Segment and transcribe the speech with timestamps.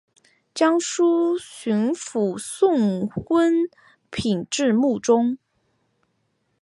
[0.55, 3.69] 江苏巡抚宋荦
[4.09, 5.37] 聘致幕中。